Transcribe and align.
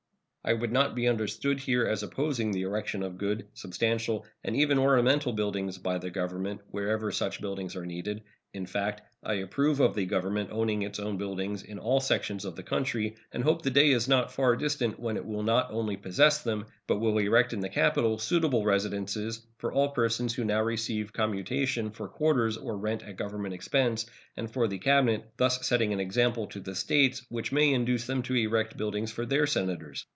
I 0.43 0.53
would 0.53 0.71
not 0.71 0.95
be 0.95 1.07
understood 1.07 1.59
here 1.59 1.85
as 1.85 2.01
opposing 2.01 2.49
the 2.49 2.63
erection 2.63 3.03
of 3.03 3.19
good, 3.19 3.45
substantial, 3.53 4.25
and 4.43 4.55
even 4.55 4.79
ornamental 4.79 5.33
buildings 5.33 5.77
by 5.77 5.99
the 5.99 6.09
Government 6.09 6.61
wherever 6.71 7.11
such 7.11 7.39
buildings 7.41 7.75
are 7.75 7.85
needed. 7.85 8.23
In 8.51 8.65
fact, 8.65 9.03
I 9.23 9.35
approve 9.35 9.79
of 9.79 9.93
the 9.93 10.07
Government 10.07 10.49
owning 10.51 10.81
its 10.81 10.99
own 10.99 11.17
buildings 11.19 11.61
in 11.61 11.77
all 11.77 11.99
sections 11.99 12.43
of 12.43 12.55
the 12.55 12.63
country, 12.63 13.17
and 13.31 13.43
hope 13.43 13.61
the 13.61 13.69
day 13.69 13.91
is 13.91 14.07
not 14.07 14.31
far 14.31 14.55
distant 14.55 14.99
when 14.99 15.15
it 15.15 15.27
will 15.27 15.43
not 15.43 15.69
only 15.69 15.95
possess 15.95 16.41
them, 16.41 16.65
but 16.87 16.99
will 16.99 17.19
erect 17.19 17.53
in 17.53 17.59
the 17.59 17.69
capital 17.69 18.17
suitable 18.17 18.65
residences 18.65 19.45
for 19.59 19.71
all 19.71 19.89
persons 19.89 20.33
who 20.33 20.43
now 20.43 20.63
receive 20.63 21.13
commutation 21.13 21.91
for 21.91 22.07
quarters 22.07 22.57
or 22.57 22.79
rent 22.79 23.03
at 23.03 23.15
Government 23.15 23.53
expense, 23.53 24.07
and 24.35 24.49
for 24.49 24.67
the 24.67 24.79
Cabinet, 24.79 25.29
thus 25.37 25.63
setting 25.67 25.93
an 25.93 25.99
example 25.99 26.47
to 26.47 26.59
the 26.59 26.73
States 26.73 27.23
which 27.29 27.51
may 27.51 27.71
induce 27.71 28.07
them 28.07 28.23
to 28.23 28.33
erect 28.33 28.75
buildings 28.75 29.11
for 29.11 29.27
their 29.27 29.45
Senators. 29.45 30.07